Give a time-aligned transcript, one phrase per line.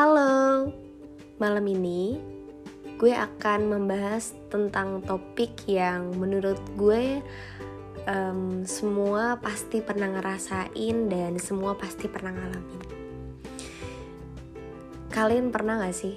[0.00, 0.64] Halo,
[1.36, 2.16] malam ini
[2.96, 7.20] gue akan membahas tentang topik yang menurut gue
[8.08, 12.80] um, semua pasti pernah ngerasain dan semua pasti pernah ngalamin.
[15.12, 16.16] Kalian pernah gak sih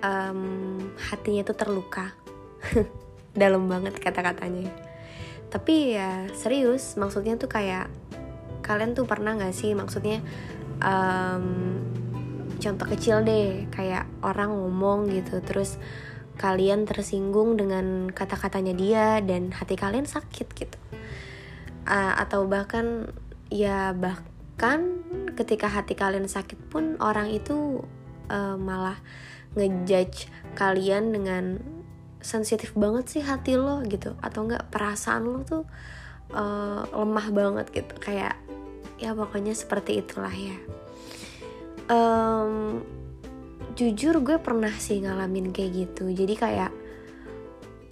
[0.00, 2.16] um, hatinya itu terluka?
[3.36, 4.72] Dalam banget kata-katanya.
[5.52, 7.92] Tapi ya serius, maksudnya tuh kayak
[8.64, 10.24] kalian tuh pernah gak sih maksudnya
[10.80, 11.76] um,
[12.56, 15.78] contoh kecil deh kayak orang ngomong gitu terus
[16.36, 20.78] kalian tersinggung dengan kata-katanya dia dan hati kalian sakit gitu.
[21.86, 23.08] Uh, atau bahkan
[23.48, 25.00] ya bahkan
[25.38, 27.80] ketika hati kalian sakit pun orang itu
[28.28, 29.00] uh, malah
[29.56, 31.62] ngejudge kalian dengan
[32.20, 35.64] sensitif banget sih hati lo gitu atau enggak perasaan lo tuh
[36.36, 37.94] uh, lemah banget gitu.
[37.96, 38.36] Kayak
[39.00, 40.56] ya pokoknya seperti itulah ya
[41.90, 42.82] um,
[43.76, 46.10] jujur gue pernah sih ngalamin kayak gitu.
[46.10, 46.72] Jadi kayak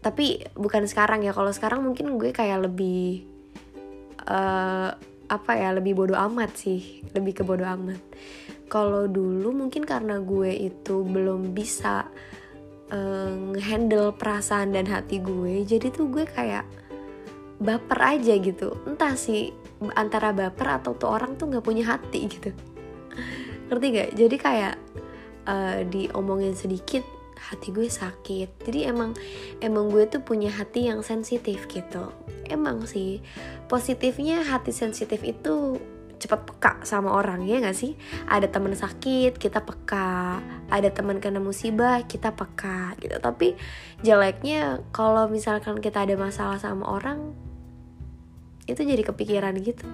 [0.04, 1.32] tapi bukan sekarang ya.
[1.32, 3.24] Kalau sekarang mungkin gue kayak lebih
[4.28, 4.92] uh,
[5.24, 7.04] apa ya lebih bodoh amat sih.
[7.12, 8.00] Lebih ke bodoh amat.
[8.68, 12.08] Kalau dulu mungkin karena gue itu belum bisa
[12.90, 16.64] uh, ngehandle perasaan dan hati gue jadi tuh gue kayak
[17.60, 18.74] baper aja gitu.
[18.88, 19.52] Entah sih
[19.94, 22.50] antara baper atau tuh orang tuh nggak punya hati gitu
[23.74, 24.74] ngerti gak jadi kayak
[25.50, 27.02] uh, diomongin sedikit
[27.34, 28.62] hati gue sakit.
[28.64, 29.12] Jadi emang
[29.58, 32.14] emang gue tuh punya hati yang sensitif gitu.
[32.46, 33.20] Emang sih
[33.66, 35.76] positifnya hati sensitif itu
[36.14, 37.98] cepat peka sama orang ya gak sih?
[38.30, 40.40] Ada teman sakit kita peka.
[40.72, 43.18] Ada teman kena musibah kita peka gitu.
[43.20, 43.58] Tapi
[44.00, 47.34] jeleknya kalau misalkan kita ada masalah sama orang
[48.64, 49.84] itu jadi kepikiran gitu.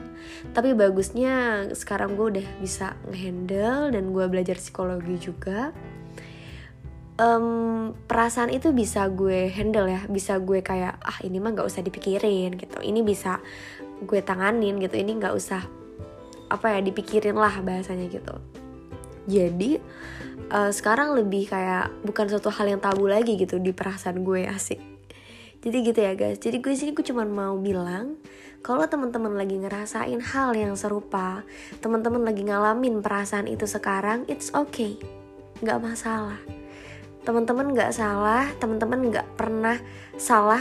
[0.54, 5.74] Tapi bagusnya sekarang gue udah bisa ngehandle dan gue belajar psikologi juga.
[7.20, 10.06] Um, perasaan itu bisa gue handle ya.
[10.06, 12.78] Bisa gue kayak ah ini mah nggak usah dipikirin gitu.
[12.78, 13.42] Ini bisa
[14.06, 14.94] gue tanganin gitu.
[14.96, 15.62] Ini nggak usah
[16.50, 18.34] apa ya dipikirin lah bahasanya gitu.
[19.26, 19.78] Jadi
[20.54, 24.89] uh, sekarang lebih kayak bukan suatu hal yang tabu lagi gitu di perasaan gue asik
[25.60, 28.16] jadi gitu ya guys jadi gue sini gue cuma mau bilang
[28.60, 31.48] kalau teman-teman lagi ngerasain hal yang serupa,
[31.80, 35.00] teman-teman lagi ngalamin perasaan itu sekarang, it's okay,
[35.64, 36.36] nggak masalah.
[37.24, 39.80] Teman-teman nggak salah, teman-teman nggak pernah
[40.20, 40.60] salah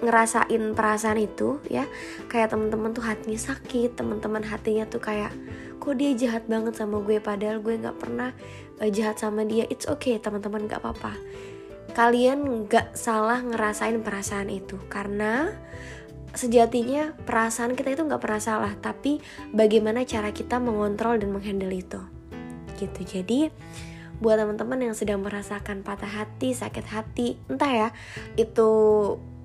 [0.00, 1.84] ngerasain perasaan itu ya.
[2.32, 5.32] Kayak teman-teman tuh hatinya sakit, teman-teman hatinya tuh kayak
[5.76, 8.32] kok dia jahat banget sama gue padahal gue nggak pernah
[8.80, 9.68] uh, jahat sama dia.
[9.68, 11.12] It's okay teman-teman nggak apa-apa.
[11.96, 15.56] Kalian nggak salah ngerasain perasaan itu karena
[16.36, 19.24] sejatinya perasaan kita itu nggak pernah salah tapi
[19.56, 22.04] bagaimana cara kita mengontrol dan menghandle itu.
[22.76, 23.00] Gitu.
[23.08, 23.48] Jadi
[24.20, 27.88] buat teman-teman yang sedang merasakan patah hati sakit hati entah ya
[28.36, 28.68] itu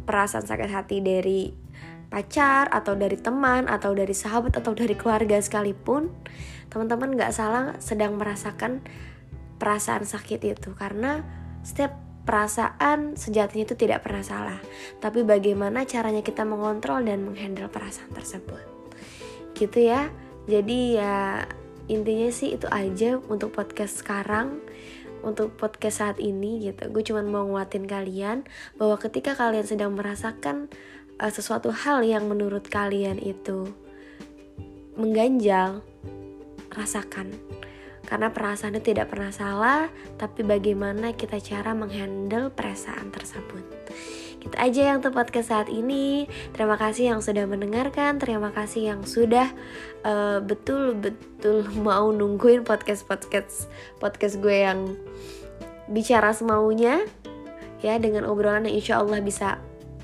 [0.04, 1.56] perasaan sakit hati dari
[2.12, 6.12] pacar atau dari teman atau dari sahabat atau dari keluarga sekalipun
[6.68, 8.84] teman-teman nggak salah sedang merasakan
[9.56, 10.76] perasaan sakit itu.
[10.76, 11.24] Karena
[11.64, 14.60] setiap perasaan sejatinya itu tidak pernah salah,
[15.02, 18.62] tapi bagaimana caranya kita mengontrol dan menghandle perasaan tersebut.
[19.58, 20.10] Gitu ya.
[20.50, 21.46] Jadi ya
[21.86, 24.62] intinya sih itu aja untuk podcast sekarang.
[25.22, 26.90] Untuk podcast saat ini gitu.
[26.90, 28.42] Gue cuma mau nguatin kalian
[28.74, 30.66] bahwa ketika kalian sedang merasakan
[31.22, 33.70] uh, sesuatu hal yang menurut kalian itu
[34.98, 35.86] mengganjal,
[36.74, 37.38] rasakan
[38.12, 39.88] karena perasaan itu tidak pernah salah,
[40.20, 43.64] tapi bagaimana kita cara menghandle perasaan tersebut.
[44.44, 46.28] Kita aja yang tepat ke saat ini.
[46.52, 49.48] Terima kasih yang sudah mendengarkan, terima kasih yang sudah
[50.04, 53.72] uh, betul-betul mau nungguin podcast podcast
[54.04, 54.92] podcast gue yang
[55.88, 57.08] bicara semaunya
[57.80, 59.56] ya dengan obrolan yang insya Allah bisa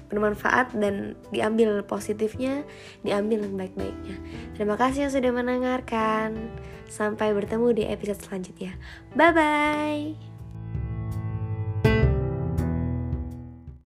[0.08, 2.64] bermanfaat dan diambil positifnya,
[3.04, 4.16] diambil yang baik-baiknya.
[4.56, 6.56] Terima kasih yang sudah mendengarkan.
[6.88, 8.76] Sampai bertemu di episode selanjutnya.
[9.14, 10.27] Bye bye.